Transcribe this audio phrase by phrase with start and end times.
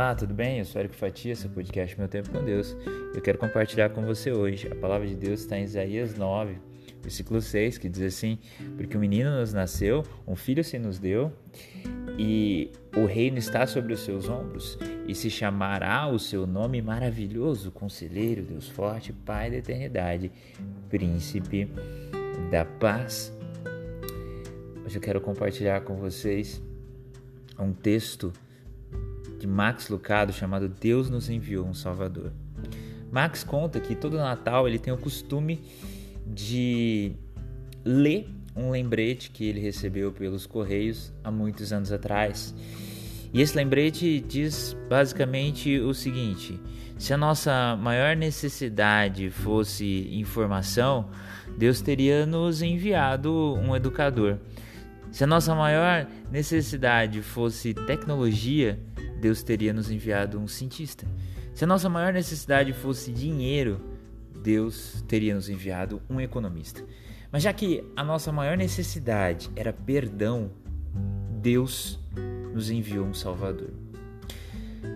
[0.00, 0.60] Olá, tudo bem?
[0.60, 2.74] Eu sou Eric Fatia, esse podcast Meu Tempo com Deus.
[3.14, 4.66] Eu quero compartilhar com você hoje.
[4.66, 6.56] A palavra de Deus está em Isaías 9,
[7.02, 8.38] versículo 6, que diz assim:
[8.78, 11.30] Porque um menino nos nasceu, um filho se nos deu,
[12.18, 17.70] e o reino está sobre os seus ombros, e se chamará o seu nome maravilhoso,
[17.70, 20.32] Conselheiro, Deus Forte, Pai da Eternidade,
[20.88, 21.70] Príncipe
[22.50, 23.30] da Paz.
[24.82, 26.58] Hoje eu quero compartilhar com vocês
[27.58, 28.32] um texto
[29.40, 32.30] de Max Lucado chamado Deus nos enviou um Salvador.
[33.10, 35.60] Max conta que todo Natal ele tem o costume
[36.26, 37.12] de
[37.84, 42.54] ler um lembrete que ele recebeu pelos correios há muitos anos atrás.
[43.32, 46.60] E esse lembrete diz basicamente o seguinte:
[46.98, 51.08] se a nossa maior necessidade fosse informação,
[51.56, 54.38] Deus teria nos enviado um educador.
[55.10, 58.78] Se a nossa maior necessidade fosse tecnologia,
[59.20, 61.06] Deus teria nos enviado um cientista.
[61.54, 63.80] Se a nossa maior necessidade fosse dinheiro,
[64.42, 66.82] Deus teria nos enviado um economista.
[67.30, 70.50] Mas já que a nossa maior necessidade era perdão,
[71.40, 72.00] Deus
[72.52, 73.70] nos enviou um Salvador.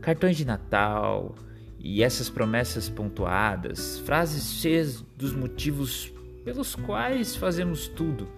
[0.00, 1.34] Cartões de Natal
[1.78, 6.12] e essas promessas pontuadas, frases cheias dos motivos
[6.44, 8.28] pelos quais fazemos tudo,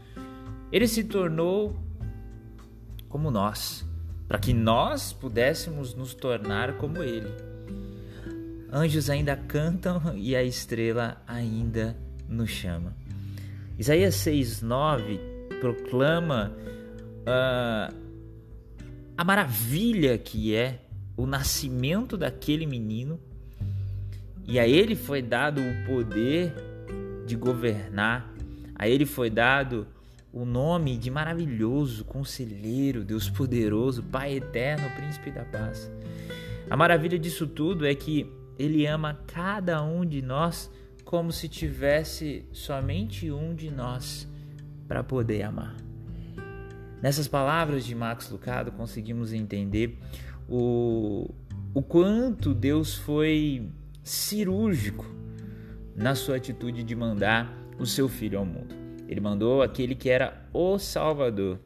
[0.73, 1.77] ele se tornou
[3.09, 3.87] como nós
[4.27, 7.29] para que nós pudéssemos nos tornar como Ele.
[8.73, 11.97] Anjos ainda cantam e a estrela ainda
[12.29, 12.97] nos chama.
[13.79, 16.53] Isaías 6,9 proclama
[17.21, 17.95] uh,
[19.17, 20.81] a maravilha que é
[21.17, 23.21] o nascimento daquele menino,
[24.47, 26.53] e a ele foi dado o poder
[27.27, 28.33] de governar,
[28.75, 29.87] a ele foi dado
[30.35, 35.89] o nome de maravilhoso, conselheiro, Deus poderoso, Pai eterno, príncipe da paz.
[36.69, 38.29] A maravilha disso tudo é que
[38.59, 40.69] ele ama cada um de nós
[41.05, 44.29] como se tivesse somente um de nós
[44.89, 45.77] para poder amar.
[47.01, 49.97] Nessas palavras de Max Lucado conseguimos entender
[50.49, 51.33] o,
[51.73, 53.71] o quanto Deus foi
[54.03, 55.07] cirúrgico
[55.95, 58.84] na sua atitude de mandar o seu filho ao mundo.
[59.15, 61.61] Ele mandou aquele que era o Salvador.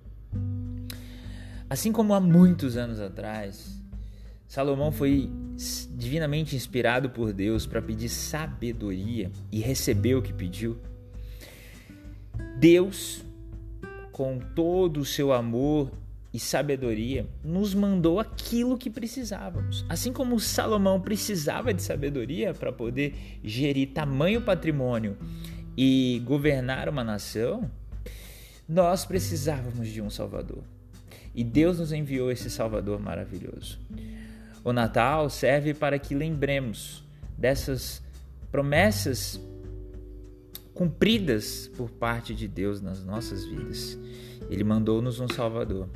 [1.71, 3.83] Assim como há muitos anos atrás,
[4.47, 5.31] Salomão foi
[5.97, 10.77] divinamente inspirado por Deus para pedir sabedoria e recebeu o que pediu.
[12.59, 13.25] Deus,
[14.13, 15.91] com todo o seu amor
[16.35, 19.87] e sabedoria, nos mandou aquilo que precisávamos.
[19.89, 25.17] Assim como Salomão precisava de sabedoria para poder gerir tamanho patrimônio
[25.81, 27.71] e governar uma nação,
[28.69, 30.65] nós precisávamos de um Salvador.
[31.33, 33.78] E Deus nos enviou esse Salvador maravilhoso.
[34.65, 37.05] O Natal serve para que lembremos
[37.38, 38.03] dessas
[38.50, 39.41] promessas
[40.75, 43.97] cumpridas por parte de Deus nas nossas vidas.
[44.50, 45.88] Ele mandou-nos um Salvador.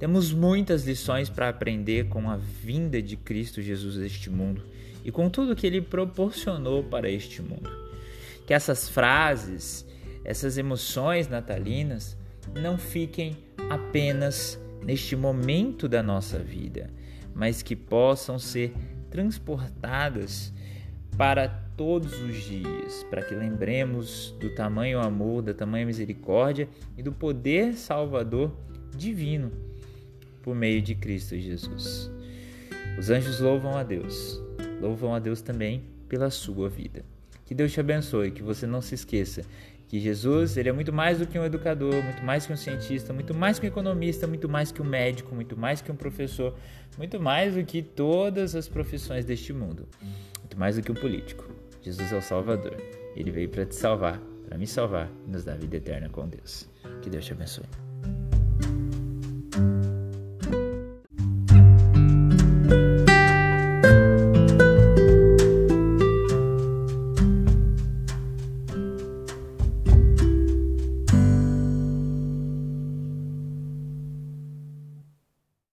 [0.00, 4.64] Temos muitas lições para aprender com a vinda de Cristo Jesus a este mundo
[5.04, 7.87] e com tudo que ele proporcionou para este mundo
[8.48, 9.86] que essas frases,
[10.24, 12.16] essas emoções natalinas
[12.58, 13.36] não fiquem
[13.68, 16.88] apenas neste momento da nossa vida,
[17.34, 18.72] mas que possam ser
[19.10, 20.50] transportadas
[21.14, 27.12] para todos os dias, para que lembremos do tamanho amor, da tamanha misericórdia e do
[27.12, 28.56] poder salvador
[28.96, 29.52] divino
[30.42, 32.10] por meio de Cristo Jesus.
[32.98, 34.42] Os anjos louvam a Deus,
[34.80, 37.04] louvam a Deus também pela sua vida.
[37.48, 39.42] Que Deus te abençoe, que você não se esqueça
[39.88, 43.12] que Jesus ele é muito mais do que um educador, muito mais que um cientista,
[43.12, 46.54] muito mais que um economista, muito mais que um médico, muito mais que um professor,
[46.96, 49.88] muito mais do que todas as profissões deste mundo,
[50.40, 51.44] muito mais do que um político.
[51.82, 52.76] Jesus é o Salvador.
[53.16, 56.68] Ele veio para te salvar, para me salvar e nos dar vida eterna com Deus.
[57.00, 57.87] Que Deus te abençoe.